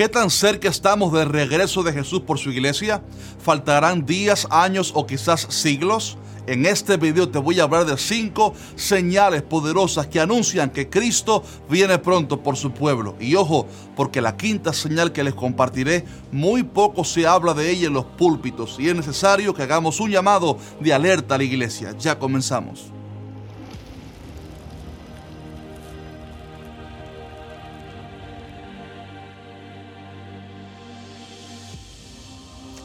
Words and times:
¿Qué 0.00 0.08
tan 0.08 0.30
cerca 0.30 0.66
estamos 0.66 1.12
del 1.12 1.28
regreso 1.28 1.82
de 1.82 1.92
Jesús 1.92 2.20
por 2.20 2.38
su 2.38 2.50
iglesia? 2.50 3.02
¿Faltarán 3.38 4.06
días, 4.06 4.48
años 4.48 4.92
o 4.94 5.06
quizás 5.06 5.46
siglos? 5.50 6.16
En 6.46 6.64
este 6.64 6.96
video 6.96 7.28
te 7.28 7.38
voy 7.38 7.60
a 7.60 7.64
hablar 7.64 7.84
de 7.84 7.98
cinco 7.98 8.54
señales 8.76 9.42
poderosas 9.42 10.06
que 10.06 10.18
anuncian 10.18 10.70
que 10.70 10.88
Cristo 10.88 11.44
viene 11.68 11.98
pronto 11.98 12.42
por 12.42 12.56
su 12.56 12.72
pueblo. 12.72 13.14
Y 13.20 13.34
ojo, 13.34 13.66
porque 13.94 14.22
la 14.22 14.38
quinta 14.38 14.72
señal 14.72 15.12
que 15.12 15.22
les 15.22 15.34
compartiré, 15.34 16.06
muy 16.32 16.62
poco 16.62 17.04
se 17.04 17.26
habla 17.26 17.52
de 17.52 17.70
ella 17.70 17.88
en 17.88 17.92
los 17.92 18.06
púlpitos 18.06 18.76
y 18.78 18.88
es 18.88 18.96
necesario 18.96 19.52
que 19.52 19.64
hagamos 19.64 20.00
un 20.00 20.10
llamado 20.10 20.56
de 20.80 20.94
alerta 20.94 21.34
a 21.34 21.36
la 21.36 21.44
iglesia. 21.44 21.94
Ya 21.98 22.18
comenzamos. 22.18 22.90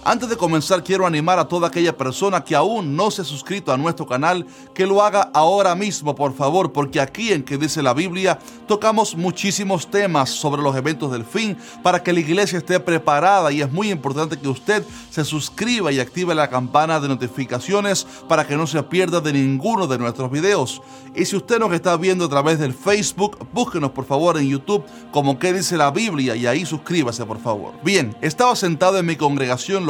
Antes 0.08 0.30
de 0.30 0.38
comenzar 0.38 0.84
quiero 0.84 1.08
animar 1.08 1.40
a 1.40 1.48
toda 1.48 1.68
aquella 1.68 1.98
persona 1.98 2.44
que 2.44 2.54
aún 2.54 2.96
no 2.96 3.10
se 3.10 3.24
ha 3.24 3.26
suscrito 3.26 3.74
a 3.74 3.78
nuestro 3.78 4.06
canal 4.06 4.46
que 4.76 4.86
lo 4.86 5.02
haga 5.02 5.32
ahora 5.34 5.74
mismo 5.74 6.14
por 6.14 6.36
favor 6.36 6.72
porque 6.72 7.02
aquí 7.02 7.34
en 7.34 7.42
que 7.42 7.58
dice 7.58 7.82
la 7.82 7.96
Biblia 7.96 8.38
tocamos 8.68 9.16
muchísimos 9.16 9.90
temas 9.90 10.30
sobre 10.30 10.62
los 10.62 10.76
eventos 10.76 11.12
del 11.12 11.26
fin 11.26 11.58
para 11.82 12.04
que 12.04 12.14
la 12.14 12.20
iglesia 12.20 12.60
esté 12.60 12.80
preparada 12.80 13.52
y 13.52 13.64
es 13.64 13.72
muy 13.72 13.90
importante 13.90 14.38
que 14.38 14.48
usted 14.48 14.86
se 15.10 15.26
suscriba 15.26 15.92
y 15.92 16.00
active 16.00 16.36
la 16.36 16.52
campana 16.52 17.00
de 17.00 17.08
notificaciones 17.08 18.06
para 18.30 18.46
que 18.46 18.58
no 18.58 18.68
se 18.68 18.84
pierda 18.84 19.22
de 19.22 19.34
ninguno 19.34 19.88
de 19.88 19.98
nuestros 19.98 20.30
videos. 20.30 20.84
Y 21.16 21.26
si 21.26 21.36
usted 21.36 21.58
nos 21.58 21.74
está 21.74 21.98
viendo 21.98 22.26
a 22.26 22.30
través 22.30 22.60
del 22.60 22.76
Facebook, 22.76 23.40
búsquenos 23.54 23.92
por 23.92 24.06
favor 24.06 24.38
en 24.38 24.50
YouTube 24.50 24.84
como 25.12 25.40
que 25.40 25.54
dice 25.54 25.78
la 25.78 25.90
Biblia 25.90 26.36
y 26.36 26.46
ahí 26.46 26.64
suscríbase 26.64 27.26
por 27.26 27.40
favor. 27.40 27.74
Bien, 27.84 28.16
estaba 28.22 28.56
sentado 28.56 29.00
en 29.00 29.08
mi 29.08 29.16
congregación 29.16 29.88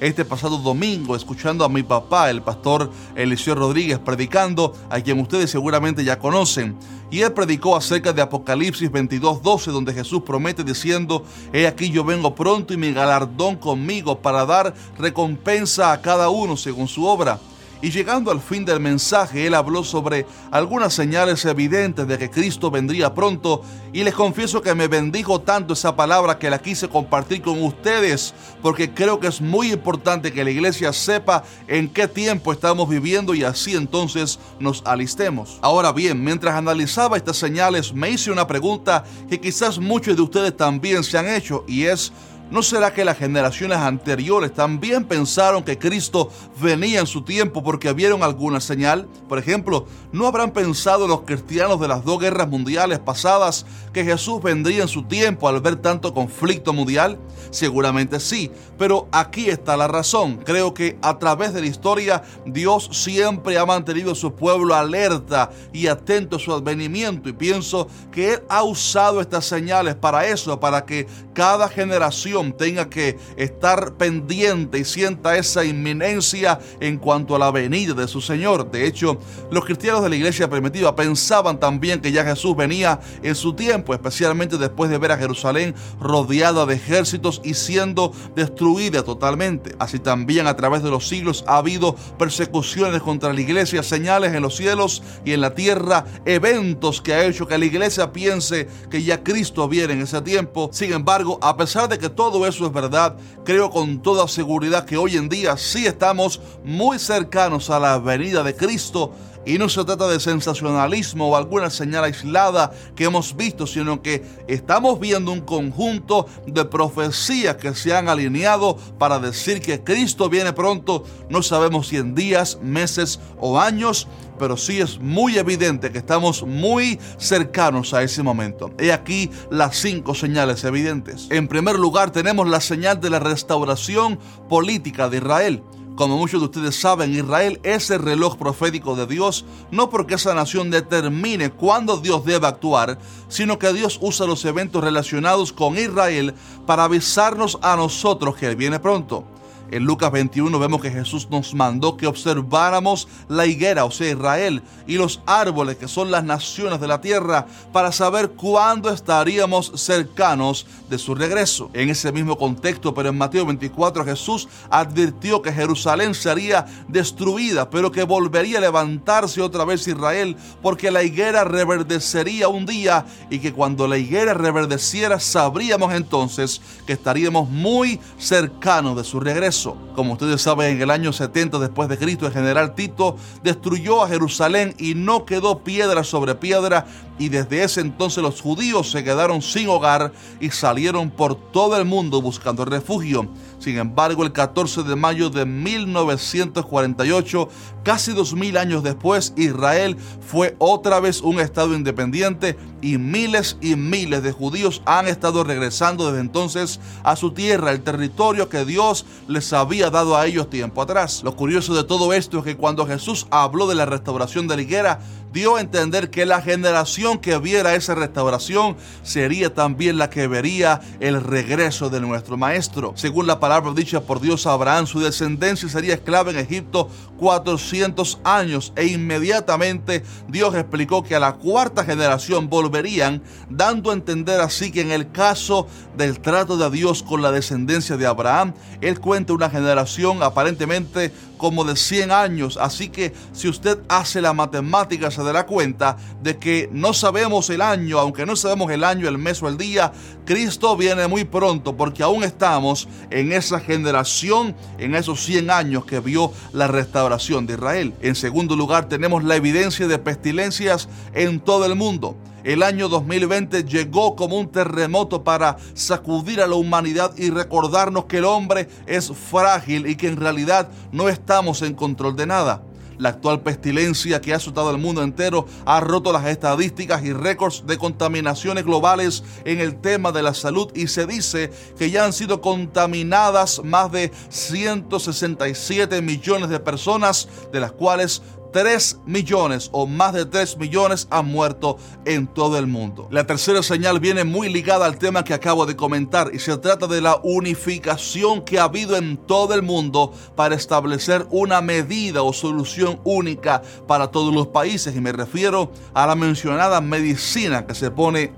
este 0.00 0.24
pasado 0.24 0.58
domingo 0.58 1.16
escuchando 1.16 1.64
a 1.64 1.68
mi 1.68 1.82
papá, 1.82 2.30
el 2.30 2.42
pastor 2.42 2.90
Eliseo 3.14 3.54
Rodríguez, 3.54 3.98
predicando, 3.98 4.74
a 4.90 5.00
quien 5.00 5.20
ustedes 5.20 5.50
seguramente 5.50 6.04
ya 6.04 6.18
conocen. 6.18 6.76
Y 7.10 7.20
él 7.20 7.32
predicó 7.32 7.76
acerca 7.76 8.12
de 8.12 8.22
Apocalipsis 8.22 8.90
22:12, 8.90 9.70
donde 9.70 9.92
Jesús 9.92 10.22
promete 10.24 10.64
diciendo, 10.64 11.24
He 11.52 11.66
aquí 11.66 11.90
yo 11.90 12.04
vengo 12.04 12.34
pronto 12.34 12.74
y 12.74 12.76
mi 12.76 12.92
galardón 12.92 13.56
conmigo 13.56 14.20
para 14.20 14.44
dar 14.46 14.74
recompensa 14.98 15.92
a 15.92 16.00
cada 16.00 16.28
uno 16.28 16.56
según 16.56 16.88
su 16.88 17.06
obra. 17.06 17.38
Y 17.84 17.90
llegando 17.90 18.30
al 18.30 18.40
fin 18.40 18.64
del 18.64 18.80
mensaje, 18.80 19.46
él 19.46 19.52
habló 19.52 19.84
sobre 19.84 20.26
algunas 20.50 20.94
señales 20.94 21.44
evidentes 21.44 22.08
de 22.08 22.16
que 22.16 22.30
Cristo 22.30 22.70
vendría 22.70 23.12
pronto 23.12 23.60
y 23.92 24.04
les 24.04 24.14
confieso 24.14 24.62
que 24.62 24.74
me 24.74 24.88
bendijo 24.88 25.42
tanto 25.42 25.74
esa 25.74 25.94
palabra 25.94 26.38
que 26.38 26.48
la 26.48 26.58
quise 26.58 26.88
compartir 26.88 27.42
con 27.42 27.62
ustedes 27.62 28.32
porque 28.62 28.94
creo 28.94 29.20
que 29.20 29.26
es 29.26 29.42
muy 29.42 29.70
importante 29.70 30.32
que 30.32 30.44
la 30.44 30.50
iglesia 30.50 30.94
sepa 30.94 31.44
en 31.68 31.90
qué 31.90 32.08
tiempo 32.08 32.54
estamos 32.54 32.88
viviendo 32.88 33.34
y 33.34 33.44
así 33.44 33.74
entonces 33.74 34.38
nos 34.58 34.82
alistemos. 34.86 35.58
Ahora 35.60 35.92
bien, 35.92 36.24
mientras 36.24 36.54
analizaba 36.54 37.18
estas 37.18 37.36
señales 37.36 37.92
me 37.92 38.08
hice 38.08 38.30
una 38.30 38.46
pregunta 38.46 39.04
que 39.28 39.38
quizás 39.38 39.78
muchos 39.78 40.16
de 40.16 40.22
ustedes 40.22 40.56
también 40.56 41.04
se 41.04 41.18
han 41.18 41.28
hecho 41.28 41.66
y 41.68 41.84
es 41.84 42.14
¿No 42.50 42.62
será 42.62 42.92
que 42.92 43.06
las 43.06 43.16
generaciones 43.16 43.78
anteriores 43.78 44.52
también 44.52 45.04
pensaron 45.04 45.64
que 45.64 45.78
Cristo 45.78 46.30
venía 46.60 47.00
en 47.00 47.06
su 47.06 47.22
tiempo 47.22 47.64
porque 47.64 47.92
vieron 47.94 48.22
alguna 48.22 48.60
señal? 48.60 49.08
Por 49.28 49.38
ejemplo, 49.38 49.86
¿no 50.12 50.26
habrán 50.26 50.50
pensado 50.50 51.08
los 51.08 51.22
cristianos 51.22 51.80
de 51.80 51.88
las 51.88 52.04
dos 52.04 52.20
guerras 52.20 52.48
mundiales 52.48 52.98
pasadas 52.98 53.64
que 53.94 54.04
Jesús 54.04 54.42
vendría 54.42 54.82
en 54.82 54.88
su 54.88 55.04
tiempo 55.04 55.48
al 55.48 55.60
ver 55.62 55.76
tanto 55.76 56.12
conflicto 56.12 56.74
mundial? 56.74 57.18
Seguramente 57.50 58.20
sí, 58.20 58.50
pero 58.78 59.08
aquí 59.10 59.48
está 59.48 59.76
la 59.76 59.88
razón. 59.88 60.36
Creo 60.44 60.74
que 60.74 60.98
a 61.00 61.18
través 61.18 61.54
de 61.54 61.62
la 61.62 61.66
historia 61.66 62.22
Dios 62.44 62.90
siempre 62.92 63.56
ha 63.56 63.64
mantenido 63.64 64.12
a 64.12 64.16
su 64.16 64.34
pueblo 64.34 64.74
alerta 64.74 65.50
y 65.72 65.86
atento 65.86 66.36
a 66.36 66.40
su 66.40 66.52
advenimiento 66.52 67.28
y 67.30 67.32
pienso 67.32 67.88
que 68.12 68.34
Él 68.34 68.42
ha 68.50 68.62
usado 68.62 69.22
estas 69.22 69.46
señales 69.46 69.94
para 69.94 70.26
eso, 70.26 70.60
para 70.60 70.84
que 70.84 71.06
cada 71.32 71.68
generación 71.68 72.33
tenga 72.56 72.88
que 72.90 73.18
estar 73.36 73.94
pendiente 73.94 74.78
y 74.78 74.84
sienta 74.84 75.36
esa 75.36 75.64
inminencia 75.64 76.58
en 76.80 76.98
cuanto 76.98 77.36
a 77.36 77.38
la 77.38 77.50
venida 77.50 77.94
de 77.94 78.08
su 78.08 78.20
Señor. 78.20 78.70
De 78.70 78.86
hecho, 78.86 79.18
los 79.50 79.64
cristianos 79.64 80.02
de 80.02 80.08
la 80.08 80.16
iglesia 80.16 80.50
primitiva 80.50 80.94
pensaban 80.94 81.58
también 81.58 82.00
que 82.00 82.12
ya 82.12 82.24
Jesús 82.24 82.56
venía 82.56 83.00
en 83.22 83.34
su 83.34 83.54
tiempo, 83.54 83.94
especialmente 83.94 84.58
después 84.58 84.90
de 84.90 84.98
ver 84.98 85.12
a 85.12 85.18
Jerusalén 85.18 85.74
rodeada 86.00 86.66
de 86.66 86.74
ejércitos 86.74 87.40
y 87.44 87.54
siendo 87.54 88.12
destruida 88.34 89.02
totalmente. 89.02 89.74
Así 89.78 89.98
también 89.98 90.46
a 90.46 90.56
través 90.56 90.82
de 90.82 90.90
los 90.90 91.08
siglos 91.08 91.44
ha 91.46 91.58
habido 91.58 91.94
persecuciones 92.18 93.02
contra 93.02 93.32
la 93.32 93.40
iglesia, 93.40 93.82
señales 93.82 94.34
en 94.34 94.42
los 94.42 94.56
cielos 94.56 95.02
y 95.24 95.32
en 95.32 95.40
la 95.40 95.54
tierra, 95.54 96.04
eventos 96.24 97.00
que 97.00 97.14
ha 97.14 97.24
hecho 97.24 97.46
que 97.46 97.58
la 97.58 97.64
iglesia 97.64 98.12
piense 98.12 98.68
que 98.90 99.02
ya 99.02 99.22
Cristo 99.22 99.68
viene 99.68 99.94
en 99.94 100.02
ese 100.02 100.20
tiempo. 100.22 100.70
Sin 100.72 100.92
embargo, 100.92 101.38
a 101.42 101.56
pesar 101.56 101.88
de 101.88 101.98
que 101.98 102.08
todo 102.08 102.23
todo 102.30 102.46
eso 102.46 102.64
es 102.64 102.72
verdad, 102.72 103.16
creo 103.44 103.68
con 103.70 104.00
toda 104.00 104.26
seguridad 104.28 104.86
que 104.86 104.96
hoy 104.96 105.16
en 105.16 105.28
día 105.28 105.58
sí 105.58 105.86
estamos 105.86 106.40
muy 106.64 106.98
cercanos 106.98 107.68
a 107.68 107.78
la 107.78 107.98
venida 107.98 108.42
de 108.42 108.56
Cristo 108.56 109.12
y 109.44 109.58
no 109.58 109.68
se 109.68 109.84
trata 109.84 110.08
de 110.08 110.18
sensacionalismo 110.20 111.28
o 111.28 111.36
alguna 111.36 111.68
señal 111.68 112.04
aislada 112.04 112.72
que 112.96 113.04
hemos 113.04 113.36
visto, 113.36 113.66
sino 113.66 114.00
que 114.00 114.24
estamos 114.48 114.98
viendo 114.98 115.32
un 115.32 115.42
conjunto 115.42 116.26
de 116.46 116.64
profecías 116.64 117.56
que 117.56 117.74
se 117.74 117.94
han 117.94 118.08
alineado 118.08 118.78
para 118.98 119.18
decir 119.18 119.60
que 119.60 119.84
Cristo 119.84 120.30
viene 120.30 120.54
pronto. 120.54 121.04
No 121.28 121.42
sabemos 121.42 121.88
si 121.88 121.98
en 121.98 122.14
días, 122.14 122.58
meses 122.62 123.20
o 123.38 123.60
años, 123.60 124.08
pero 124.38 124.56
sí 124.56 124.80
es 124.80 124.98
muy 124.98 125.38
evidente 125.38 125.90
que 125.90 125.98
estamos 125.98 126.42
muy 126.42 126.98
cercanos 127.18 127.94
a 127.94 128.02
ese 128.02 128.22
momento. 128.22 128.70
He 128.78 128.92
aquí 128.92 129.30
las 129.50 129.76
cinco 129.76 130.14
señales 130.14 130.64
evidentes. 130.64 131.28
En 131.30 131.48
primer 131.48 131.78
lugar 131.78 132.10
tenemos 132.10 132.48
la 132.48 132.60
señal 132.60 133.00
de 133.00 133.10
la 133.10 133.18
restauración 133.18 134.18
política 134.48 135.08
de 135.08 135.18
Israel. 135.18 135.62
Como 135.96 136.18
muchos 136.18 136.40
de 136.40 136.46
ustedes 136.46 136.74
saben, 136.74 137.14
Israel 137.14 137.60
es 137.62 137.88
el 137.90 138.00
reloj 138.00 138.36
profético 138.36 138.96
de 138.96 139.06
Dios, 139.06 139.44
no 139.70 139.90
porque 139.90 140.16
esa 140.16 140.34
nación 140.34 140.68
determine 140.68 141.50
cuándo 141.50 141.98
Dios 141.98 142.24
debe 142.24 142.48
actuar, 142.48 142.98
sino 143.28 143.60
que 143.60 143.72
Dios 143.72 143.98
usa 144.02 144.26
los 144.26 144.44
eventos 144.44 144.82
relacionados 144.82 145.52
con 145.52 145.78
Israel 145.78 146.34
para 146.66 146.84
avisarnos 146.84 147.58
a 147.62 147.76
nosotros 147.76 148.34
que 148.34 148.46
Él 148.46 148.56
viene 148.56 148.80
pronto. 148.80 149.24
En 149.70 149.84
Lucas 149.84 150.12
21 150.12 150.58
vemos 150.58 150.80
que 150.80 150.90
Jesús 150.90 151.28
nos 151.30 151.54
mandó 151.54 151.96
que 151.96 152.06
observáramos 152.06 153.08
la 153.28 153.46
higuera, 153.46 153.84
o 153.84 153.90
sea, 153.90 154.10
Israel, 154.10 154.62
y 154.86 154.96
los 154.96 155.20
árboles, 155.26 155.76
que 155.76 155.88
son 155.88 156.10
las 156.10 156.22
naciones 156.22 156.80
de 156.80 156.86
la 156.86 157.00
tierra, 157.00 157.46
para 157.72 157.90
saber 157.90 158.30
cuándo 158.30 158.90
estaríamos 158.90 159.72
cercanos 159.74 160.66
de 160.90 160.98
su 160.98 161.14
regreso. 161.14 161.70
En 161.72 161.90
ese 161.90 162.12
mismo 162.12 162.36
contexto, 162.36 162.94
pero 162.94 163.08
en 163.08 163.18
Mateo 163.18 163.46
24, 163.46 164.04
Jesús 164.04 164.48
advirtió 164.70 165.42
que 165.42 165.52
Jerusalén 165.52 166.14
sería 166.14 166.66
destruida, 166.88 167.70
pero 167.70 167.90
que 167.90 168.04
volvería 168.04 168.58
a 168.58 168.62
levantarse 168.62 169.40
otra 169.40 169.64
vez 169.64 169.88
Israel, 169.88 170.36
porque 170.62 170.90
la 170.90 171.02
higuera 171.02 171.44
reverdecería 171.44 172.48
un 172.48 172.66
día 172.66 173.06
y 173.30 173.38
que 173.38 173.52
cuando 173.52 173.88
la 173.88 173.98
higuera 173.98 174.34
reverdeciera, 174.34 175.18
sabríamos 175.18 175.94
entonces 175.94 176.60
que 176.86 176.92
estaríamos 176.92 177.48
muy 177.48 177.98
cercanos 178.18 178.96
de 178.96 179.04
su 179.04 179.20
regreso. 179.20 179.53
Como 179.94 180.14
ustedes 180.14 180.42
saben, 180.42 180.76
en 180.76 180.82
el 180.82 180.90
año 180.90 181.12
70 181.12 181.58
después 181.58 181.88
de 181.88 181.96
Cristo, 181.96 182.26
el 182.26 182.32
general 182.32 182.74
Tito 182.74 183.16
destruyó 183.42 184.02
a 184.02 184.08
Jerusalén 184.08 184.74
y 184.78 184.94
no 184.94 185.24
quedó 185.24 185.60
piedra 185.60 186.02
sobre 186.02 186.34
piedra 186.34 186.86
y 187.18 187.28
desde 187.28 187.62
ese 187.62 187.80
entonces 187.80 188.22
los 188.22 188.40
judíos 188.40 188.90
se 188.90 189.04
quedaron 189.04 189.42
sin 189.42 189.68
hogar 189.68 190.12
y 190.40 190.50
salieron 190.50 191.10
por 191.10 191.36
todo 191.36 191.76
el 191.76 191.84
mundo 191.84 192.20
buscando 192.20 192.64
refugio. 192.64 193.28
Sin 193.58 193.78
embargo, 193.78 194.24
el 194.24 194.32
14 194.32 194.82
de 194.82 194.96
mayo 194.96 195.30
de 195.30 195.46
1948, 195.46 197.48
casi 197.82 198.12
dos 198.12 198.34
mil 198.34 198.56
años 198.56 198.82
después, 198.82 199.32
Israel 199.36 199.96
fue 200.20 200.56
otra 200.58 201.00
vez 201.00 201.20
un 201.20 201.40
estado 201.40 201.74
independiente 201.74 202.56
y 202.80 202.98
miles 202.98 203.56
y 203.60 203.76
miles 203.76 204.22
de 204.22 204.32
judíos 204.32 204.82
han 204.84 205.08
estado 205.08 205.44
regresando 205.44 206.06
desde 206.06 206.20
entonces 206.20 206.80
a 207.02 207.16
su 207.16 207.32
tierra, 207.32 207.70
el 207.70 207.82
territorio 207.82 208.48
que 208.48 208.64
Dios 208.64 209.06
les 209.28 209.52
había 209.52 209.90
dado 209.90 210.16
a 210.16 210.26
ellos 210.26 210.50
tiempo 210.50 210.82
atrás. 210.82 211.22
Lo 211.22 211.36
curioso 211.36 211.74
de 211.74 211.84
todo 211.84 212.12
esto 212.12 212.38
es 212.38 212.44
que 212.44 212.56
cuando 212.56 212.86
Jesús 212.86 213.26
habló 213.30 213.66
de 213.66 213.74
la 213.74 213.86
restauración 213.86 214.48
de 214.48 214.56
la 214.56 214.62
higuera, 214.62 215.00
dio 215.34 215.56
a 215.56 215.60
entender 215.60 216.10
que 216.10 216.24
la 216.24 216.40
generación 216.40 217.18
que 217.18 217.36
viera 217.38 217.74
esa 217.74 217.96
restauración 217.96 218.76
sería 219.02 219.52
también 219.52 219.98
la 219.98 220.08
que 220.08 220.28
vería 220.28 220.80
el 221.00 221.20
regreso 221.20 221.90
de 221.90 222.00
nuestro 222.00 222.36
Maestro. 222.36 222.92
Según 222.94 223.26
la 223.26 223.40
palabra 223.40 223.72
dicha 223.74 224.00
por 224.00 224.20
Dios 224.20 224.46
a 224.46 224.52
Abraham, 224.52 224.86
su 224.86 225.00
descendencia 225.00 225.68
sería 225.68 225.94
esclava 225.94 226.30
en 226.30 226.38
Egipto 226.38 226.88
400 227.18 228.20
años 228.22 228.72
e 228.76 228.86
inmediatamente 228.86 230.04
Dios 230.28 230.54
explicó 230.54 231.02
que 231.02 231.16
a 231.16 231.20
la 231.20 231.32
cuarta 231.32 231.84
generación 231.84 232.48
volverían, 232.48 233.20
dando 233.50 233.90
a 233.90 233.94
entender 233.94 234.40
así 234.40 234.70
que 234.70 234.82
en 234.82 234.92
el 234.92 235.10
caso 235.10 235.66
del 235.96 236.20
trato 236.20 236.56
de 236.56 236.70
Dios 236.70 237.02
con 237.02 237.22
la 237.22 237.32
descendencia 237.32 237.96
de 237.96 238.06
Abraham, 238.06 238.54
él 238.80 239.00
cuenta 239.00 239.32
una 239.32 239.50
generación 239.50 240.22
aparentemente 240.22 241.12
como 241.44 241.64
de 241.64 241.76
100 241.76 242.10
años. 242.10 242.56
Así 242.58 242.88
que 242.88 243.12
si 243.34 243.48
usted 243.48 243.78
hace 243.90 244.22
la 244.22 244.32
matemática 244.32 245.10
se 245.10 245.22
dará 245.22 245.44
cuenta 245.44 245.98
de 246.22 246.38
que 246.38 246.70
no 246.72 246.94
sabemos 246.94 247.50
el 247.50 247.60
año, 247.60 247.98
aunque 247.98 248.24
no 248.24 248.34
sabemos 248.34 248.70
el 248.70 248.82
año, 248.82 249.06
el 249.06 249.18
mes 249.18 249.42
o 249.42 249.48
el 249.48 249.58
día, 249.58 249.92
Cristo 250.24 250.74
viene 250.74 251.06
muy 251.06 251.24
pronto 251.24 251.76
porque 251.76 252.02
aún 252.02 252.24
estamos 252.24 252.88
en 253.10 253.30
esa 253.30 253.60
generación, 253.60 254.56
en 254.78 254.94
esos 254.94 255.22
100 255.22 255.50
años 255.50 255.84
que 255.84 256.00
vio 256.00 256.32
la 256.54 256.66
restauración 256.66 257.44
de 257.46 257.52
Israel. 257.52 257.92
En 258.00 258.14
segundo 258.14 258.56
lugar 258.56 258.88
tenemos 258.88 259.22
la 259.22 259.36
evidencia 259.36 259.86
de 259.86 259.98
pestilencias 259.98 260.88
en 261.12 261.40
todo 261.40 261.66
el 261.66 261.74
mundo. 261.74 262.16
El 262.44 262.62
año 262.62 262.90
2020 262.90 263.64
llegó 263.64 264.14
como 264.14 264.38
un 264.38 264.52
terremoto 264.52 265.24
para 265.24 265.56
sacudir 265.72 266.42
a 266.42 266.46
la 266.46 266.56
humanidad 266.56 267.16
y 267.16 267.30
recordarnos 267.30 268.04
que 268.04 268.18
el 268.18 268.26
hombre 268.26 268.68
es 268.86 269.10
frágil 269.10 269.86
y 269.86 269.96
que 269.96 270.08
en 270.08 270.18
realidad 270.18 270.68
no 270.92 271.08
estamos 271.34 271.62
en 271.62 271.74
control 271.74 272.14
de 272.14 272.26
nada. 272.26 272.62
La 272.96 273.08
actual 273.08 273.42
pestilencia 273.42 274.20
que 274.20 274.32
ha 274.32 274.36
azotado 274.36 274.68
al 274.68 274.78
mundo 274.78 275.02
entero 275.02 275.46
ha 275.66 275.80
roto 275.80 276.12
las 276.12 276.26
estadísticas 276.26 277.04
y 277.04 277.12
récords 277.12 277.64
de 277.66 277.76
contaminaciones 277.76 278.64
globales 278.64 279.24
en 279.44 279.58
el 279.58 279.80
tema 279.80 280.12
de 280.12 280.22
la 280.22 280.32
salud 280.32 280.70
y 280.76 280.86
se 280.86 281.06
dice 281.06 281.50
que 281.76 281.90
ya 281.90 282.04
han 282.04 282.12
sido 282.12 282.40
contaminadas 282.40 283.62
más 283.64 283.90
de 283.90 284.12
167 284.28 286.00
millones 286.02 286.50
de 286.50 286.60
personas, 286.60 287.28
de 287.52 287.58
las 287.58 287.72
cuales 287.72 288.22
3 288.54 289.00
millones 289.04 289.68
o 289.72 289.84
más 289.84 290.12
de 290.12 290.26
3 290.26 290.58
millones 290.58 291.08
han 291.10 291.26
muerto 291.26 291.76
en 292.04 292.28
todo 292.28 292.56
el 292.56 292.68
mundo. 292.68 293.08
La 293.10 293.26
tercera 293.26 293.64
señal 293.64 293.98
viene 293.98 294.22
muy 294.22 294.48
ligada 294.48 294.86
al 294.86 294.96
tema 294.96 295.24
que 295.24 295.34
acabo 295.34 295.66
de 295.66 295.74
comentar 295.74 296.30
y 296.32 296.38
se 296.38 296.56
trata 296.58 296.86
de 296.86 297.00
la 297.00 297.18
unificación 297.24 298.44
que 298.44 298.60
ha 298.60 298.64
habido 298.64 298.96
en 298.96 299.16
todo 299.16 299.54
el 299.54 299.62
mundo 299.62 300.12
para 300.36 300.54
establecer 300.54 301.26
una 301.32 301.60
medida 301.62 302.22
o 302.22 302.32
solución 302.32 303.00
única 303.02 303.60
para 303.88 304.12
todos 304.12 304.32
los 304.32 304.46
países 304.46 304.94
y 304.94 305.00
me 305.00 305.10
refiero 305.10 305.72
a 305.92 306.06
la 306.06 306.14
mencionada 306.14 306.80
medicina 306.80 307.66
que 307.66 307.74
se 307.74 307.90
pone 307.90 308.32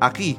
aquí 0.00 0.38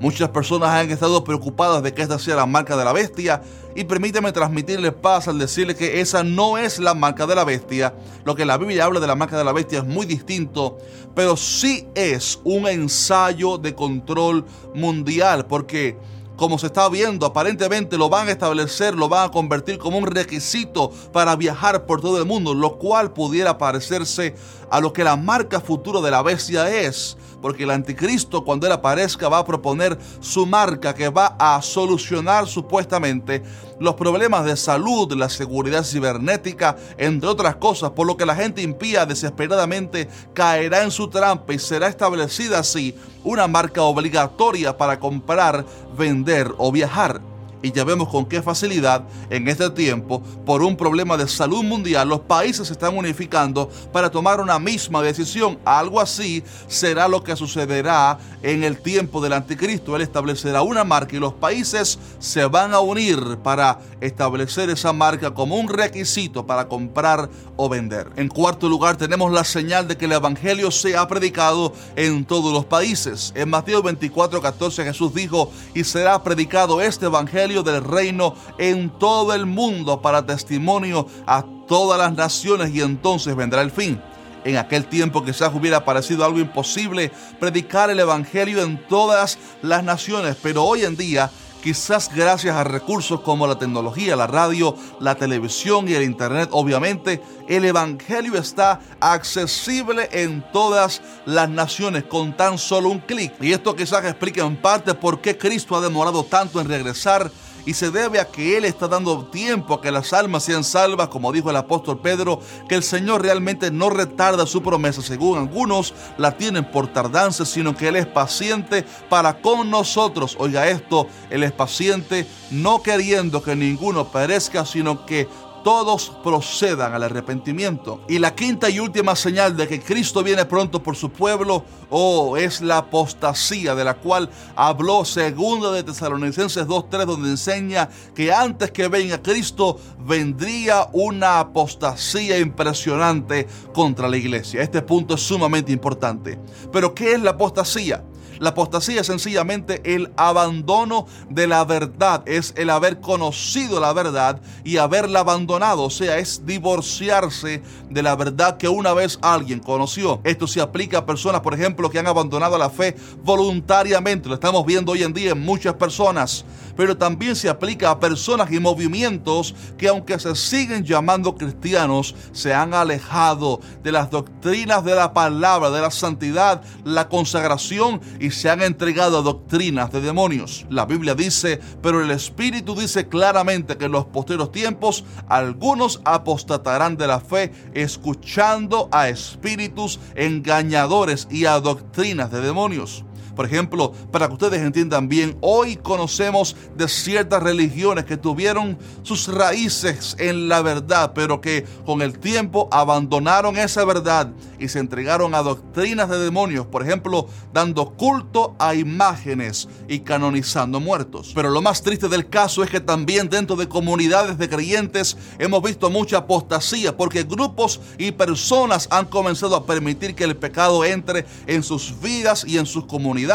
Muchas 0.00 0.30
personas 0.30 0.70
han 0.70 0.90
estado 0.90 1.22
preocupadas 1.22 1.82
de 1.82 1.92
que 1.92 2.00
esta 2.00 2.18
sea 2.18 2.34
la 2.34 2.46
marca 2.46 2.74
de 2.74 2.86
la 2.86 2.94
bestia 2.94 3.42
y 3.76 3.84
permíteme 3.84 4.32
transmitirles 4.32 4.94
paz 4.94 5.28
al 5.28 5.38
decirles 5.38 5.76
que 5.76 6.00
esa 6.00 6.24
no 6.24 6.56
es 6.56 6.78
la 6.78 6.94
marca 6.94 7.26
de 7.26 7.34
la 7.34 7.44
bestia. 7.44 7.92
Lo 8.24 8.34
que 8.34 8.46
la 8.46 8.56
Biblia 8.56 8.86
habla 8.86 8.98
de 8.98 9.06
la 9.06 9.14
marca 9.14 9.36
de 9.36 9.44
la 9.44 9.52
bestia 9.52 9.80
es 9.80 9.84
muy 9.84 10.06
distinto, 10.06 10.78
pero 11.14 11.36
sí 11.36 11.86
es 11.94 12.40
un 12.44 12.66
ensayo 12.66 13.58
de 13.58 13.74
control 13.74 14.46
mundial 14.74 15.44
porque 15.44 15.98
como 16.40 16.58
se 16.58 16.68
está 16.68 16.88
viendo, 16.88 17.26
aparentemente 17.26 17.98
lo 17.98 18.08
van 18.08 18.28
a 18.28 18.30
establecer, 18.30 18.94
lo 18.94 19.10
van 19.10 19.28
a 19.28 19.30
convertir 19.30 19.76
como 19.76 19.98
un 19.98 20.06
requisito 20.06 20.90
para 21.12 21.36
viajar 21.36 21.84
por 21.84 22.00
todo 22.00 22.16
el 22.16 22.24
mundo, 22.24 22.54
lo 22.54 22.78
cual 22.78 23.12
pudiera 23.12 23.58
parecerse 23.58 24.34
a 24.70 24.80
lo 24.80 24.92
que 24.92 25.04
la 25.04 25.16
marca 25.16 25.60
futura 25.60 26.00
de 26.00 26.10
la 26.10 26.22
bestia 26.22 26.70
es, 26.70 27.16
porque 27.42 27.64
el 27.64 27.70
anticristo 27.70 28.44
cuando 28.44 28.66
él 28.66 28.72
aparezca 28.72 29.28
va 29.28 29.38
a 29.38 29.44
proponer 29.44 29.98
su 30.20 30.46
marca 30.46 30.94
que 30.94 31.08
va 31.08 31.36
a 31.38 31.60
solucionar 31.62 32.46
supuestamente 32.46 33.42
los 33.78 33.94
problemas 33.94 34.44
de 34.44 34.56
salud, 34.56 35.12
la 35.14 35.28
seguridad 35.28 35.84
cibernética, 35.84 36.76
entre 36.98 37.28
otras 37.28 37.56
cosas, 37.56 37.90
por 37.90 38.06
lo 38.06 38.16
que 38.16 38.26
la 38.26 38.36
gente 38.36 38.62
impía 38.62 39.06
desesperadamente 39.06 40.08
caerá 40.34 40.82
en 40.82 40.90
su 40.90 41.08
trampa 41.08 41.54
y 41.54 41.58
será 41.58 41.88
establecida 41.88 42.58
así 42.58 42.94
una 43.24 43.48
marca 43.48 43.82
obligatoria 43.82 44.76
para 44.76 45.00
comprar, 45.00 45.64
vender 45.96 46.52
o 46.58 46.70
viajar. 46.70 47.29
Y 47.62 47.72
ya 47.72 47.84
vemos 47.84 48.08
con 48.08 48.26
qué 48.26 48.42
facilidad 48.42 49.04
en 49.28 49.48
este 49.48 49.68
tiempo, 49.70 50.22
por 50.46 50.62
un 50.62 50.76
problema 50.76 51.16
de 51.16 51.28
salud 51.28 51.62
mundial, 51.62 52.08
los 52.08 52.20
países 52.20 52.68
se 52.68 52.72
están 52.72 52.96
unificando 52.96 53.70
para 53.92 54.10
tomar 54.10 54.40
una 54.40 54.58
misma 54.58 55.02
decisión. 55.02 55.58
Algo 55.64 56.00
así 56.00 56.42
será 56.68 57.08
lo 57.08 57.22
que 57.22 57.36
sucederá 57.36 58.18
en 58.42 58.64
el 58.64 58.80
tiempo 58.80 59.20
del 59.20 59.34
anticristo. 59.34 59.94
Él 59.96 60.02
establecerá 60.02 60.62
una 60.62 60.84
marca 60.84 61.16
y 61.16 61.18
los 61.18 61.34
países 61.34 61.98
se 62.18 62.46
van 62.46 62.72
a 62.72 62.80
unir 62.80 63.38
para 63.42 63.78
establecer 64.00 64.70
esa 64.70 64.92
marca 64.92 65.32
como 65.34 65.56
un 65.56 65.68
requisito 65.68 66.46
para 66.46 66.66
comprar 66.68 67.28
o 67.56 67.68
vender. 67.68 68.10
En 68.16 68.28
cuarto 68.28 68.68
lugar 68.68 68.96
tenemos 68.96 69.30
la 69.32 69.44
señal 69.44 69.86
de 69.86 69.96
que 69.96 70.06
el 70.06 70.12
Evangelio 70.12 70.70
se 70.70 70.96
ha 70.96 71.06
predicado 71.06 71.74
en 71.96 72.24
todos 72.24 72.52
los 72.52 72.64
países. 72.64 73.32
En 73.34 73.50
Mateo 73.50 73.82
24, 73.82 74.40
14 74.40 74.84
Jesús 74.84 75.14
dijo, 75.14 75.52
y 75.74 75.84
será 75.84 76.22
predicado 76.22 76.80
este 76.80 77.06
Evangelio 77.06 77.49
del 77.50 77.82
reino 77.82 78.34
en 78.58 78.90
todo 78.90 79.34
el 79.34 79.46
mundo 79.46 80.00
para 80.00 80.24
testimonio 80.24 81.06
a 81.26 81.44
todas 81.66 81.98
las 81.98 82.14
naciones 82.14 82.74
y 82.74 82.80
entonces 82.80 83.34
vendrá 83.36 83.62
el 83.62 83.70
fin. 83.70 84.00
En 84.44 84.56
aquel 84.56 84.86
tiempo 84.86 85.22
quizás 85.24 85.52
hubiera 85.54 85.84
parecido 85.84 86.24
algo 86.24 86.38
imposible 86.38 87.12
predicar 87.38 87.90
el 87.90 88.00
Evangelio 88.00 88.62
en 88.62 88.78
todas 88.88 89.38
las 89.60 89.84
naciones, 89.84 90.36
pero 90.42 90.64
hoy 90.64 90.84
en 90.84 90.96
día 90.96 91.30
quizás 91.60 92.10
gracias 92.14 92.56
a 92.56 92.64
recursos 92.64 93.20
como 93.20 93.46
la 93.46 93.58
tecnología, 93.58 94.16
la 94.16 94.26
radio, 94.26 94.76
la 94.98 95.14
televisión 95.14 95.88
y 95.88 95.94
el 95.94 96.02
Internet, 96.02 96.48
obviamente, 96.52 97.22
el 97.48 97.64
Evangelio 97.64 98.38
está 98.38 98.80
accesible 99.00 100.08
en 100.12 100.44
todas 100.52 101.02
las 101.26 101.48
naciones 101.48 102.04
con 102.04 102.36
tan 102.36 102.58
solo 102.58 102.88
un 102.88 103.00
clic. 103.00 103.32
Y 103.40 103.52
esto 103.52 103.76
quizás 103.76 104.04
explica 104.04 104.44
en 104.44 104.56
parte 104.56 104.94
por 104.94 105.20
qué 105.20 105.36
Cristo 105.36 105.76
ha 105.76 105.80
demorado 105.80 106.24
tanto 106.24 106.60
en 106.60 106.68
regresar 106.68 107.30
y 107.66 107.74
se 107.74 107.90
debe 107.90 108.20
a 108.20 108.28
que 108.28 108.56
Él 108.56 108.64
está 108.64 108.88
dando 108.88 109.24
tiempo 109.26 109.74
a 109.74 109.80
que 109.80 109.90
las 109.90 110.12
almas 110.12 110.44
sean 110.44 110.64
salvas, 110.64 111.08
como 111.08 111.32
dijo 111.32 111.50
el 111.50 111.56
apóstol 111.56 112.00
Pedro, 112.00 112.40
que 112.68 112.74
el 112.74 112.82
Señor 112.82 113.22
realmente 113.22 113.70
no 113.70 113.90
retarda 113.90 114.46
su 114.46 114.62
promesa, 114.62 115.02
según 115.02 115.38
algunos 115.38 115.94
la 116.18 116.36
tienen 116.36 116.70
por 116.70 116.92
tardanza, 116.92 117.44
sino 117.44 117.76
que 117.76 117.88
Él 117.88 117.96
es 117.96 118.06
paciente 118.06 118.84
para 119.08 119.40
con 119.40 119.70
nosotros. 119.70 120.36
Oiga 120.38 120.68
esto, 120.68 121.06
Él 121.30 121.42
es 121.42 121.52
paciente, 121.52 122.26
no 122.50 122.82
queriendo 122.82 123.42
que 123.42 123.56
ninguno 123.56 124.08
perezca, 124.08 124.64
sino 124.64 125.06
que 125.06 125.28
todos 125.62 126.12
procedan 126.22 126.94
al 126.94 127.02
arrepentimiento. 127.02 128.02
Y 128.08 128.18
la 128.18 128.34
quinta 128.34 128.70
y 128.70 128.80
última 128.80 129.16
señal 129.16 129.56
de 129.56 129.68
que 129.68 129.80
Cristo 129.80 130.22
viene 130.22 130.44
pronto 130.44 130.82
por 130.82 130.96
su 130.96 131.10
pueblo, 131.10 131.64
oh, 131.90 132.36
es 132.36 132.60
la 132.60 132.78
apostasía 132.78 133.74
de 133.74 133.84
la 133.84 133.94
cual 133.94 134.30
habló 134.56 135.04
segunda 135.04 135.72
de 135.72 135.82
Tesalonicenses 135.82 136.66
2.3, 136.66 137.04
donde 137.06 137.30
enseña 137.30 137.88
que 138.14 138.32
antes 138.32 138.70
que 138.70 138.88
venga 138.88 139.22
Cristo 139.22 139.78
vendría 139.98 140.88
una 140.92 141.40
apostasía 141.40 142.38
impresionante 142.38 143.46
contra 143.72 144.08
la 144.08 144.16
iglesia. 144.16 144.62
Este 144.62 144.82
punto 144.82 145.14
es 145.14 145.20
sumamente 145.20 145.72
importante. 145.72 146.38
Pero 146.72 146.94
¿qué 146.94 147.12
es 147.12 147.22
la 147.22 147.30
apostasía? 147.30 148.04
La 148.40 148.50
apostasía 148.50 149.02
es 149.02 149.06
sencillamente 149.06 149.82
el 149.84 150.10
abandono 150.16 151.06
de 151.28 151.46
la 151.46 151.62
verdad, 151.66 152.22
es 152.24 152.54
el 152.56 152.70
haber 152.70 152.98
conocido 153.00 153.80
la 153.80 153.92
verdad 153.92 154.40
y 154.64 154.78
haberla 154.78 155.20
abandonado, 155.20 155.82
o 155.82 155.90
sea, 155.90 156.16
es 156.16 156.46
divorciarse 156.46 157.62
de 157.90 158.02
la 158.02 158.16
verdad 158.16 158.56
que 158.56 158.66
una 158.66 158.94
vez 158.94 159.18
alguien 159.20 159.60
conoció. 159.60 160.22
Esto 160.24 160.46
se 160.46 160.62
aplica 160.62 160.98
a 160.98 161.06
personas, 161.06 161.42
por 161.42 161.52
ejemplo, 161.52 161.90
que 161.90 161.98
han 161.98 162.06
abandonado 162.06 162.56
la 162.56 162.70
fe 162.70 162.96
voluntariamente, 163.22 164.30
lo 164.30 164.36
estamos 164.36 164.64
viendo 164.64 164.92
hoy 164.92 165.02
en 165.02 165.12
día 165.12 165.32
en 165.32 165.44
muchas 165.44 165.74
personas, 165.74 166.46
pero 166.80 166.96
también 166.96 167.36
se 167.36 167.50
aplica 167.50 167.90
a 167.90 168.00
personas 168.00 168.50
y 168.50 168.58
movimientos 168.58 169.54
que 169.76 169.86
aunque 169.86 170.18
se 170.18 170.34
siguen 170.34 170.82
llamando 170.82 171.34
cristianos, 171.34 172.14
se 172.32 172.54
han 172.54 172.72
alejado 172.72 173.60
de 173.82 173.92
las 173.92 174.10
doctrinas 174.10 174.82
de 174.82 174.94
la 174.94 175.12
palabra, 175.12 175.68
de 175.68 175.82
la 175.82 175.90
santidad, 175.90 176.62
la 176.82 177.10
consagración 177.10 178.00
y 178.18 178.30
se 178.30 178.48
han 178.48 178.62
entregado 178.62 179.18
a 179.18 179.22
doctrinas 179.22 179.92
de 179.92 180.00
demonios. 180.00 180.64
La 180.70 180.86
Biblia 180.86 181.14
dice, 181.14 181.60
pero 181.82 182.02
el 182.02 182.10
Espíritu 182.12 182.74
dice 182.74 183.08
claramente 183.08 183.76
que 183.76 183.84
en 183.84 183.92
los 183.92 184.06
posteros 184.06 184.50
tiempos 184.50 185.04
algunos 185.28 186.00
apostatarán 186.06 186.96
de 186.96 187.08
la 187.08 187.20
fe 187.20 187.52
escuchando 187.74 188.88
a 188.90 189.10
espíritus 189.10 190.00
engañadores 190.14 191.28
y 191.30 191.44
a 191.44 191.60
doctrinas 191.60 192.30
de 192.30 192.40
demonios. 192.40 193.04
Por 193.40 193.46
ejemplo, 193.46 193.94
para 194.12 194.26
que 194.28 194.34
ustedes 194.34 194.60
entiendan 194.60 195.08
bien, 195.08 195.38
hoy 195.40 195.76
conocemos 195.76 196.54
de 196.76 196.86
ciertas 196.88 197.42
religiones 197.42 198.04
que 198.04 198.18
tuvieron 198.18 198.76
sus 199.02 199.28
raíces 199.28 200.14
en 200.18 200.50
la 200.50 200.60
verdad, 200.60 201.12
pero 201.14 201.40
que 201.40 201.64
con 201.86 202.02
el 202.02 202.18
tiempo 202.18 202.68
abandonaron 202.70 203.56
esa 203.56 203.86
verdad 203.86 204.30
y 204.58 204.68
se 204.68 204.78
entregaron 204.78 205.34
a 205.34 205.40
doctrinas 205.42 206.10
de 206.10 206.18
demonios, 206.18 206.66
por 206.66 206.82
ejemplo, 206.82 207.28
dando 207.50 207.94
culto 207.94 208.56
a 208.58 208.74
imágenes 208.74 209.70
y 209.88 210.00
canonizando 210.00 210.78
muertos. 210.78 211.32
Pero 211.34 211.48
lo 211.48 211.62
más 211.62 211.80
triste 211.80 212.10
del 212.10 212.28
caso 212.28 212.62
es 212.62 212.68
que 212.68 212.80
también 212.80 213.30
dentro 213.30 213.56
de 213.56 213.70
comunidades 213.70 214.36
de 214.36 214.50
creyentes 214.50 215.16
hemos 215.38 215.62
visto 215.62 215.88
mucha 215.88 216.18
apostasía 216.18 216.94
porque 216.94 217.22
grupos 217.22 217.80
y 217.96 218.12
personas 218.12 218.86
han 218.90 219.06
comenzado 219.06 219.56
a 219.56 219.64
permitir 219.64 220.14
que 220.14 220.24
el 220.24 220.36
pecado 220.36 220.84
entre 220.84 221.24
en 221.46 221.62
sus 221.62 221.98
vidas 222.02 222.44
y 222.46 222.58
en 222.58 222.66
sus 222.66 222.84
comunidades 222.84 223.29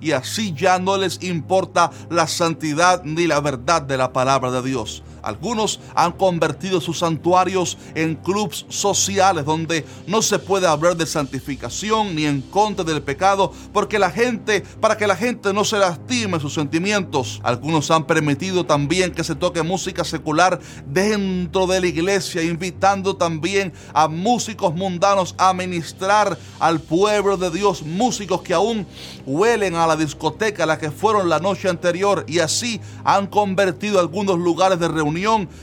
y 0.00 0.12
así 0.12 0.54
ya 0.54 0.78
no 0.78 0.96
les 0.96 1.22
importa 1.22 1.90
la 2.10 2.28
santidad 2.28 3.02
ni 3.04 3.26
la 3.26 3.40
verdad 3.40 3.82
de 3.82 3.96
la 3.96 4.12
palabra 4.12 4.50
de 4.52 4.62
Dios. 4.62 5.02
Algunos 5.22 5.80
han 5.94 6.12
convertido 6.12 6.80
sus 6.80 6.98
santuarios 6.98 7.78
en 7.94 8.16
clubs 8.16 8.66
sociales 8.68 9.44
donde 9.44 9.84
no 10.06 10.20
se 10.20 10.38
puede 10.38 10.66
hablar 10.66 10.96
de 10.96 11.06
santificación 11.06 12.14
ni 12.14 12.26
en 12.26 12.40
contra 12.40 12.84
del 12.84 13.02
pecado 13.02 13.52
porque 13.72 13.98
la 13.98 14.10
gente, 14.10 14.62
para 14.80 14.96
que 14.96 15.06
la 15.06 15.16
gente 15.16 15.52
no 15.52 15.64
se 15.64 15.78
lastime 15.78 16.40
sus 16.40 16.54
sentimientos. 16.54 17.40
Algunos 17.44 17.90
han 17.90 18.04
permitido 18.06 18.66
también 18.66 19.12
que 19.12 19.24
se 19.24 19.34
toque 19.34 19.62
música 19.62 20.04
secular 20.04 20.58
dentro 20.86 21.66
de 21.66 21.80
la 21.80 21.86
iglesia, 21.86 22.42
invitando 22.42 23.16
también 23.16 23.72
a 23.94 24.08
músicos 24.08 24.74
mundanos 24.74 25.34
a 25.38 25.52
ministrar 25.52 26.36
al 26.58 26.80
pueblo 26.80 27.36
de 27.36 27.50
Dios, 27.50 27.82
músicos 27.82 28.42
que 28.42 28.54
aún 28.54 28.86
huelen 29.24 29.76
a 29.76 29.86
la 29.86 29.96
discoteca 29.96 30.64
a 30.64 30.66
la 30.66 30.78
que 30.78 30.90
fueron 30.90 31.28
la 31.28 31.38
noche 31.38 31.68
anterior 31.68 32.24
y 32.26 32.40
así 32.40 32.80
han 33.04 33.26
convertido 33.26 34.00
algunos 34.00 34.38
lugares 34.38 34.78
de 34.78 34.88
reunión 34.88 35.11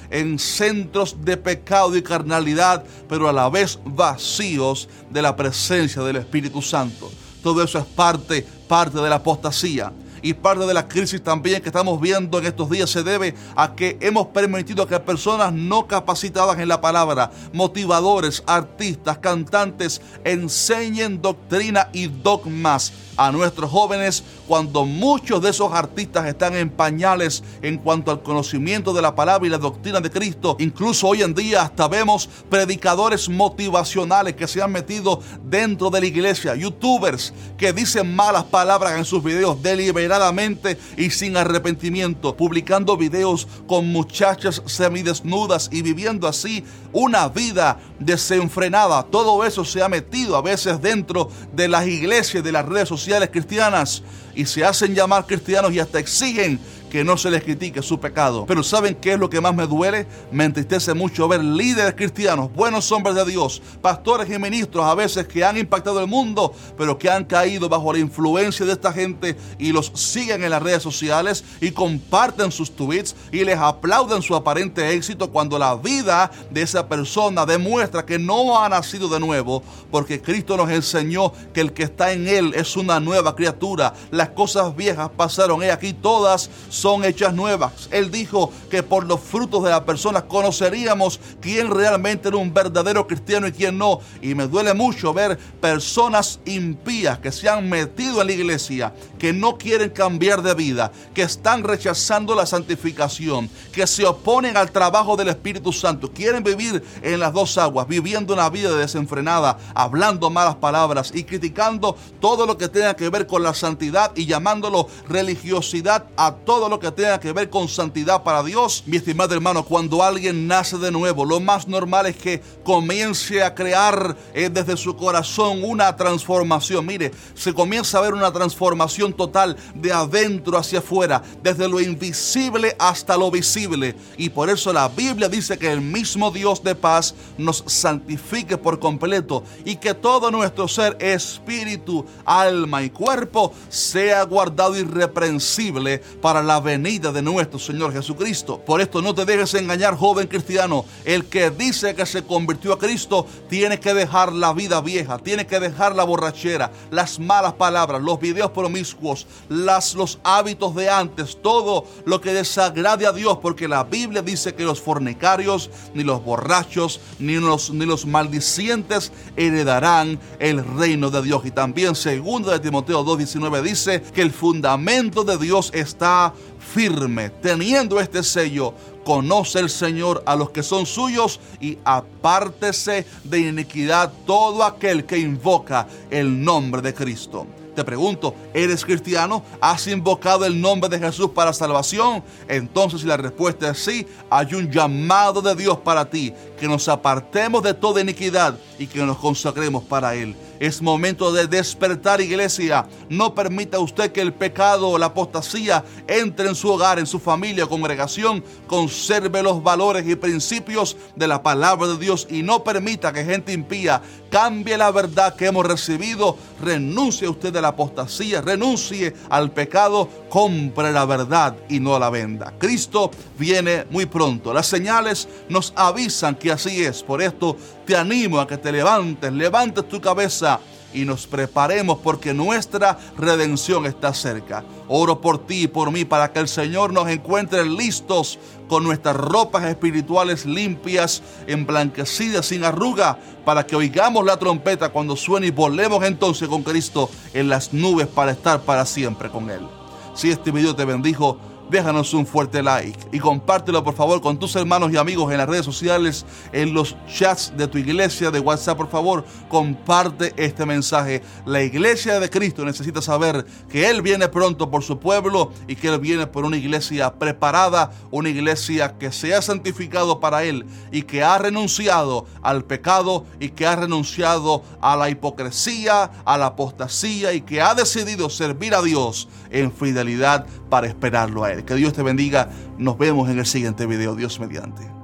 en 0.09 0.39
centros 0.39 1.17
de 1.23 1.37
pecado 1.37 1.95
y 1.95 2.01
carnalidad, 2.01 2.83
pero 3.07 3.27
a 3.27 3.33
la 3.33 3.49
vez 3.49 3.79
vacíos 3.83 4.87
de 5.09 5.21
la 5.21 5.35
presencia 5.35 6.01
del 6.03 6.17
Espíritu 6.17 6.61
Santo. 6.61 7.11
Todo 7.41 7.63
eso 7.63 7.79
es 7.79 7.85
parte, 7.85 8.45
parte 8.67 8.99
de 8.99 9.09
la 9.09 9.15
apostasía. 9.15 9.91
Y 10.21 10.33
parte 10.33 10.65
de 10.65 10.73
la 10.73 10.85
crisis 10.85 11.23
también 11.23 11.61
que 11.61 11.69
estamos 11.69 11.99
viendo 12.01 12.39
en 12.39 12.45
estos 12.45 12.69
días 12.69 12.89
se 12.89 13.03
debe 13.03 13.35
a 13.55 13.73
que 13.73 13.97
hemos 14.01 14.27
permitido 14.27 14.85
que 14.85 14.99
personas 14.99 15.53
no 15.53 15.87
capacitadas 15.87 16.59
en 16.59 16.67
la 16.67 16.81
palabra, 16.81 17.31
motivadores, 17.53 18.43
artistas, 18.45 19.17
cantantes, 19.19 20.01
enseñen 20.25 21.21
doctrina 21.21 21.87
y 21.93 22.07
dogmas 22.07 22.91
a 23.19 23.33
nuestros 23.33 23.69
jóvenes 23.69 24.23
cuando 24.47 24.85
muchos 24.85 25.41
de 25.41 25.49
esos 25.49 25.73
artistas 25.73 26.25
están 26.25 26.55
en 26.55 26.69
pañales 26.69 27.43
en 27.61 27.77
cuanto 27.77 28.11
al 28.11 28.23
conocimiento 28.23 28.93
de 28.93 29.01
la 29.01 29.13
palabra 29.13 29.45
y 29.45 29.49
la 29.49 29.57
doctrina 29.57 29.99
de 29.99 30.09
Cristo. 30.09 30.55
Incluso 30.57 31.09
hoy 31.09 31.21
en 31.21 31.35
día 31.35 31.63
hasta 31.63 31.89
vemos 31.89 32.29
predicadores 32.49 33.27
motivacionales 33.27 34.35
que 34.35 34.47
se 34.47 34.61
han 34.61 34.71
metido 34.71 35.21
dentro 35.43 35.89
de 35.89 35.99
la 35.99 36.05
iglesia, 36.05 36.55
youtubers 36.55 37.33
que 37.57 37.73
dicen 37.73 38.15
malas 38.15 38.45
palabras 38.45 38.97
en 38.97 39.03
sus 39.03 39.21
videos 39.21 39.61
deliberadamente 39.61 40.79
y 40.95 41.09
sin 41.09 41.35
arrepentimiento, 41.35 42.37
publicando 42.37 42.95
videos 42.95 43.49
con 43.67 43.91
muchachas 43.91 44.63
semidesnudas 44.65 45.67
y 45.73 45.81
viviendo 45.81 46.25
así 46.25 46.63
una 46.93 47.27
vida 47.27 47.79
desenfrenada. 47.99 49.03
Todo 49.03 49.43
eso 49.43 49.65
se 49.65 49.83
ha 49.83 49.89
metido 49.89 50.37
a 50.37 50.41
veces 50.41 50.81
dentro 50.81 51.29
de 51.53 51.67
las 51.67 51.85
iglesias, 51.85 52.45
de 52.45 52.51
las 52.53 52.65
redes 52.65 52.87
sociales 52.87 53.08
cristianas 53.31 54.03
y 54.35 54.45
se 54.45 54.63
hacen 54.63 54.95
llamar 54.95 55.25
cristianos 55.25 55.73
y 55.73 55.79
hasta 55.79 55.99
exigen 55.99 56.59
que 56.89 57.03
no 57.03 57.17
se 57.17 57.31
les 57.31 57.43
critique 57.43 57.81
su 57.81 57.99
pecado. 57.99 58.45
Pero 58.47 58.63
¿saben 58.63 58.95
qué 58.95 59.13
es 59.13 59.19
lo 59.19 59.29
que 59.29 59.41
más 59.41 59.55
me 59.55 59.67
duele? 59.67 60.07
Me 60.31 60.45
entristece 60.45 60.93
mucho 60.93 61.27
ver 61.27 61.43
líderes 61.43 61.93
cristianos, 61.95 62.51
buenos 62.53 62.91
hombres 62.91 63.15
de 63.15 63.25
Dios, 63.25 63.61
pastores 63.81 64.29
y 64.29 64.39
ministros 64.39 64.85
a 64.85 64.95
veces 64.95 65.27
que 65.27 65.43
han 65.43 65.57
impactado 65.57 65.99
el 65.99 66.07
mundo, 66.07 66.53
pero 66.77 66.97
que 66.97 67.09
han 67.09 67.25
caído 67.25 67.69
bajo 67.69 67.93
la 67.93 67.99
influencia 67.99 68.65
de 68.65 68.73
esta 68.73 68.91
gente 68.91 69.37
y 69.57 69.71
los 69.71 69.91
siguen 69.93 70.43
en 70.43 70.49
las 70.49 70.61
redes 70.61 70.83
sociales 70.83 71.43
y 71.61 71.71
comparten 71.71 72.51
sus 72.51 72.75
tweets 72.75 73.15
y 73.31 73.43
les 73.43 73.57
aplauden 73.57 74.21
su 74.21 74.35
aparente 74.35 74.93
éxito 74.93 75.29
cuando 75.29 75.59
la 75.59 75.75
vida 75.75 76.31
de 76.49 76.61
esa 76.61 76.87
persona 76.87 77.45
demuestra 77.45 78.05
que 78.05 78.17
no 78.17 78.59
ha 78.59 78.69
nacido 78.69 79.07
de 79.07 79.19
nuevo, 79.19 79.63
porque 79.91 80.21
Cristo 80.21 80.57
nos 80.57 80.69
enseñó 80.69 81.31
que 81.53 81.61
el 81.61 81.73
que 81.73 81.83
está 81.83 82.11
en 82.11 82.27
él 82.27 82.53
es 82.55 82.75
una 82.75 82.99
nueva 82.99 83.35
criatura. 83.35 83.93
Las 84.11 84.29
cosas 84.29 84.75
viejas 84.75 85.09
pasaron, 85.15 85.63
y 85.63 85.67
aquí 85.67 85.93
todas 85.93 86.49
son 86.79 87.03
hechas 87.03 87.33
nuevas. 87.33 87.89
Él 87.91 88.09
dijo 88.09 88.51
que 88.69 88.83
por 88.83 89.05
los 89.05 89.19
frutos 89.19 89.63
de 89.63 89.69
las 89.69 89.81
personas 89.81 90.23
conoceríamos 90.23 91.19
quién 91.41 91.69
realmente 91.69 92.29
era 92.29 92.37
un 92.37 92.53
verdadero 92.53 93.05
cristiano 93.05 93.47
y 93.47 93.51
quién 93.51 93.77
no. 93.77 93.99
Y 94.21 94.33
me 94.35 94.47
duele 94.47 94.73
mucho 94.73 95.13
ver 95.13 95.37
personas 95.59 96.39
impías 96.45 97.19
que 97.19 97.31
se 97.31 97.49
han 97.49 97.69
metido 97.69 98.21
en 98.21 98.27
la 98.27 98.33
iglesia, 98.33 98.93
que 99.17 99.33
no 99.33 99.57
quieren 99.57 99.89
cambiar 99.89 100.41
de 100.41 100.53
vida, 100.53 100.91
que 101.13 101.23
están 101.23 101.63
rechazando 101.63 102.33
la 102.33 102.45
santificación, 102.45 103.49
que 103.73 103.85
se 103.85 104.05
oponen 104.05 104.55
al 104.55 104.71
trabajo 104.71 105.17
del 105.17 105.29
Espíritu 105.29 105.73
Santo, 105.73 106.11
quieren 106.11 106.43
vivir 106.43 106.83
en 107.01 107.19
las 107.19 107.33
dos 107.33 107.57
aguas, 107.57 107.87
viviendo 107.87 108.33
una 108.33 108.49
vida 108.49 108.75
desenfrenada, 108.75 109.57
hablando 109.73 110.29
malas 110.29 110.55
palabras 110.55 111.11
y 111.13 111.23
criticando 111.23 111.97
todo 112.21 112.45
lo 112.45 112.57
que 112.57 112.69
tenga 112.69 112.95
que 112.95 113.09
ver 113.09 113.27
con 113.27 113.43
la 113.43 113.53
santidad 113.53 114.11
y 114.15 114.25
llamándolo 114.25 114.87
religiosidad 115.07 116.05
a 116.15 116.33
todo 116.33 116.68
lo 116.69 116.79
que 116.79 116.91
tenga 116.91 117.19
que 117.19 117.33
ver 117.33 117.49
con 117.49 117.67
santidad 117.67 118.23
para 118.23 118.43
Dios. 118.43 118.83
Mi 118.85 118.97
estimado 118.97 119.33
hermano, 119.33 119.65
cuando 119.65 120.03
alguien 120.03 120.47
nace 120.47 120.77
de 120.77 120.91
nuevo, 120.91 121.25
lo 121.25 121.39
más 121.39 121.67
normal 121.67 122.05
es 122.05 122.15
que 122.15 122.41
comience 122.63 123.43
a 123.43 123.55
crear 123.55 124.15
eh, 124.33 124.49
desde 124.49 124.77
su 124.77 124.95
corazón 124.95 125.63
una 125.63 125.95
transformación. 125.95 126.85
Mire, 126.85 127.11
se 127.33 127.53
comienza 127.53 127.97
a 127.97 128.01
ver 128.01 128.13
una 128.13 128.31
transformación 128.31 129.13
total 129.13 129.57
de 129.73 129.91
adentro 129.91 130.57
hacia 130.57 130.79
afuera, 130.79 131.21
desde 131.41 131.67
lo 131.67 131.79
invisible 131.79 132.75
hasta 132.79 133.17
lo 133.17 133.31
visible. 133.31 133.95
Y 134.17 134.29
por 134.29 134.49
eso 134.49 134.71
la 134.71 134.87
Biblia 134.87 135.29
dice 135.29 135.57
que 135.57 135.71
el 135.71 135.81
mismo 135.81 136.31
Dios 136.31 136.63
de 136.63 136.75
paz 136.75 137.15
nos 137.37 137.63
santifique 137.65 138.57
por 138.57 138.79
completo 138.79 139.43
y 139.65 139.75
que 139.77 139.93
todo 139.93 140.31
nuestro 140.31 140.67
ser, 140.67 140.97
espíritu, 140.99 142.05
alma 142.25 142.83
y 142.83 142.89
cuerpo 142.89 143.53
sea 143.69 144.23
guardado 144.23 144.77
irreprensible 144.77 145.99
para 146.21 146.43
la 146.43 146.58
venida 146.59 147.11
de 147.11 147.21
nuestro 147.21 147.59
Señor 147.59 147.93
Jesucristo. 147.93 148.59
Por 148.59 148.81
esto 148.81 149.01
no 149.01 149.13
te 149.13 149.25
dejes 149.25 149.53
engañar, 149.53 149.95
joven 149.95 150.27
cristiano. 150.27 150.85
El 151.05 151.25
que 151.25 151.49
dice 151.49 151.95
que 151.95 152.05
se 152.05 152.23
convirtió 152.23 152.73
a 152.73 152.79
Cristo 152.79 153.25
tiene 153.49 153.79
que 153.79 153.93
dejar 153.93 154.33
la 154.33 154.53
vida 154.53 154.81
vieja, 154.81 155.17
tiene 155.19 155.45
que 155.45 155.59
dejar 155.59 155.95
la 155.95 156.03
borrachera, 156.03 156.71
las 156.91 157.19
malas 157.19 157.53
palabras, 157.53 158.01
los 158.01 158.19
videos 158.19 158.51
promiscuos, 158.51 159.27
las, 159.49 159.95
los 159.95 160.19
hábitos 160.23 160.75
de 160.75 160.89
antes, 160.89 161.37
todo 161.41 161.85
lo 162.05 162.21
que 162.21 162.33
desagrade 162.33 163.05
a 163.05 163.11
Dios, 163.11 163.39
porque 163.41 163.67
la 163.67 163.83
Biblia 163.83 164.21
dice 164.21 164.53
que 164.53 164.63
los 164.63 164.81
fornicarios, 164.81 165.69
ni 165.93 166.03
los 166.03 166.23
borrachos, 166.23 166.99
ni 167.19 167.35
los, 167.35 167.71
ni 167.71 167.85
los 167.85 168.05
maldicientes 168.05 169.11
heredarán 169.35 170.19
el 170.39 170.63
reino 170.77 171.09
de 171.09 171.21
Dios. 171.21 171.45
Y 171.45 171.51
también, 171.51 171.95
segundo 171.95 172.51
de 172.51 172.59
Timoteo 172.59 173.03
2.19 173.05 173.61
dice 173.61 174.01
que 174.01 174.21
el 174.21 174.31
fundamento 174.31 175.23
de 175.23 175.37
Dios 175.37 175.71
está 175.73 176.33
firme, 176.73 177.29
teniendo 177.41 177.99
este 177.99 178.23
sello, 178.23 178.73
conoce 179.03 179.59
el 179.59 179.69
Señor 179.69 180.23
a 180.25 180.35
los 180.35 180.51
que 180.51 180.63
son 180.63 180.85
suyos 180.85 181.39
y 181.59 181.77
apártese 181.83 183.05
de 183.23 183.39
iniquidad 183.39 184.11
todo 184.25 184.63
aquel 184.63 185.05
que 185.05 185.17
invoca 185.17 185.87
el 186.11 186.43
nombre 186.43 186.81
de 186.81 186.93
Cristo. 186.93 187.47
Te 187.75 187.83
pregunto, 187.85 188.35
¿eres 188.53 188.83
cristiano? 188.83 189.41
¿Has 189.61 189.87
invocado 189.87 190.45
el 190.45 190.59
nombre 190.59 190.89
de 190.89 190.99
Jesús 190.99 191.29
para 191.29 191.53
salvación? 191.53 192.23
Entonces 192.47 193.01
si 193.01 193.07
la 193.07 193.15
respuesta 193.15 193.69
es 193.69 193.79
sí, 193.79 194.05
hay 194.29 194.53
un 194.53 194.69
llamado 194.69 195.41
de 195.41 195.55
Dios 195.55 195.77
para 195.77 196.09
ti, 196.09 196.33
que 196.59 196.67
nos 196.67 196.87
apartemos 196.87 197.63
de 197.63 197.73
toda 197.73 198.01
iniquidad 198.01 198.57
y 198.77 198.87
que 198.87 198.99
nos 198.99 199.17
consagremos 199.17 199.83
para 199.83 200.15
Él. 200.15 200.35
Es 200.59 200.81
momento 200.81 201.31
de 201.31 201.47
despertar, 201.47 202.19
iglesia. 202.19 202.85
No 203.07 203.33
permita 203.33 203.79
usted 203.79 204.11
que 204.11 204.21
el 204.21 204.33
pecado 204.33 204.89
o 204.89 204.97
la 204.97 205.07
apostasía 205.07 205.85
entre 206.07 206.49
en 206.49 206.55
su 206.55 206.69
hogar, 206.69 206.99
en 206.99 207.07
su 207.07 207.19
familia, 207.19 207.65
congregación. 207.65 208.43
Conserve 208.67 209.41
los 209.41 209.63
valores 209.63 210.05
y 210.07 210.15
principios 210.15 210.97
de 211.15 211.27
la 211.27 211.41
palabra 211.41 211.87
de 211.87 211.97
Dios 211.97 212.27
y 212.29 212.43
no 212.43 212.63
permita 212.63 213.13
que 213.13 213.23
gente 213.23 213.53
impía 213.53 214.01
cambie 214.29 214.77
la 214.77 214.91
verdad 214.91 215.35
que 215.35 215.47
hemos 215.47 215.65
recibido. 215.65 216.37
Renuncie 216.61 217.27
usted 217.27 217.55
a 217.55 217.61
la 217.61 217.69
apostasía, 217.69 218.41
renuncie 218.41 219.13
al 219.29 219.51
pecado, 219.51 220.09
compre 220.29 220.91
la 220.91 221.05
verdad 221.05 221.55
y 221.67 221.79
no 221.79 221.97
la 221.99 222.09
venda. 222.09 222.53
Cristo 222.57 223.11
viene 223.37 223.85
muy 223.89 224.05
pronto. 224.05 224.53
Las 224.53 224.67
señales 224.67 225.27
nos 225.49 225.73
avisan 225.75 226.35
que 226.35 226.51
así 226.51 226.83
es. 226.83 227.03
Por 227.03 227.21
esto 227.21 227.57
te 227.85 227.97
animo 227.97 228.39
a 228.39 228.47
que 228.47 228.57
te 228.57 228.71
levantes, 228.71 229.33
levantes 229.33 229.87
tu 229.87 229.99
cabeza 229.99 230.59
y 230.93 231.05
nos 231.05 231.27
preparemos 231.27 231.99
porque 231.99 232.33
nuestra 232.33 232.97
redención 233.17 233.85
está 233.85 234.13
cerca. 234.13 234.63
Oro 234.87 235.21
por 235.21 235.45
ti 235.45 235.63
y 235.63 235.67
por 235.67 235.91
mí 235.91 236.05
para 236.05 236.31
que 236.31 236.39
el 236.39 236.47
Señor 236.47 236.93
nos 236.93 237.09
encuentre 237.09 237.65
listos 237.65 238.39
con 238.67 238.83
nuestras 238.83 239.15
ropas 239.15 239.65
espirituales 239.65 240.45
limpias, 240.45 241.21
emblanquecidas, 241.47 242.47
sin 242.47 242.63
arruga, 242.63 243.17
para 243.45 243.65
que 243.65 243.75
oigamos 243.75 244.25
la 244.25 244.37
trompeta 244.37 244.89
cuando 244.89 245.15
suene 245.15 245.47
y 245.47 245.51
volvemos 245.51 246.03
entonces 246.03 246.47
con 246.47 246.63
Cristo 246.63 247.09
en 247.33 247.49
las 247.49 247.73
nubes 247.73 248.07
para 248.07 248.31
estar 248.31 248.61
para 248.61 248.85
siempre 248.85 249.29
con 249.29 249.49
Él. 249.49 249.78
Si 250.13 250.29
este 250.29 250.51
video 250.51 250.75
te 250.75 250.85
bendijo, 250.85 251.37
déjanos 251.69 252.13
un 252.13 252.25
fuerte 252.25 252.63
like 252.63 252.99
y 253.11 253.19
compártelo 253.19 253.83
por 253.83 253.93
favor 253.93 254.21
con 254.21 254.37
tus 254.37 254.55
hermanos 254.55 254.91
y 254.91 254.97
amigos 254.97 255.31
en 255.31 255.37
las 255.37 255.47
redes 255.47 255.65
sociales, 255.65 256.25
en 256.51 256.73
los 256.73 256.95
chats 257.07 257.53
de 257.55 257.67
tu 257.67 257.77
iglesia 257.77 258.31
de 258.31 258.39
WhatsApp, 258.39 258.77
por 258.77 258.89
favor, 258.89 259.25
comparte 259.47 260.33
este 260.35 260.65
mensaje. 260.65 261.21
La 261.45 261.61
iglesia 261.61 262.19
de 262.19 262.29
Cristo 262.29 262.65
necesita 262.65 263.01
saber 263.01 263.45
que 263.69 263.89
Él 263.89 264.01
viene 264.01 264.27
pronto 264.27 264.69
por 264.69 264.83
su 264.83 264.99
pueblo 264.99 265.51
y 265.67 265.75
que 265.75 265.89
Él 265.89 265.99
viene 265.99 266.27
por 266.27 266.45
una 266.45 266.57
iglesia 266.57 267.13
preparada, 267.13 267.91
una 268.11 268.29
iglesia 268.29 268.97
que 268.97 269.11
se 269.11 269.33
ha 269.35 269.41
santificado 269.41 270.19
para 270.19 270.43
Él 270.43 270.65
y 270.91 271.03
que 271.03 271.23
ha 271.23 271.37
renunciado 271.37 272.25
al 272.41 272.63
pecado 272.65 273.25
y 273.39 273.49
que 273.49 273.67
ha 273.67 273.75
renunciado 273.75 274.63
a 274.81 274.95
la 274.95 275.09
hipocresía, 275.09 276.11
a 276.25 276.37
la 276.37 276.47
apostasía 276.47 277.33
y 277.33 277.41
que 277.41 277.61
ha 277.61 277.75
decidido 277.75 278.29
servir 278.29 278.73
a 278.73 278.81
Dios 278.81 279.27
en 279.51 279.71
fidelidad 279.71 280.45
para 280.69 280.87
esperarlo 280.87 281.43
a 281.43 281.51
Él. 281.51 281.58
Que 281.63 281.75
Dios 281.75 281.93
te 281.93 282.03
bendiga. 282.03 282.49
Nos 282.77 282.97
vemos 282.97 283.29
en 283.29 283.39
el 283.39 283.45
siguiente 283.45 283.85
video. 283.85 284.15
Dios 284.15 284.39
mediante. 284.39 284.98